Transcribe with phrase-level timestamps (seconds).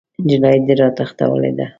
[0.27, 1.65] نجلۍ دې راتښتولې ده!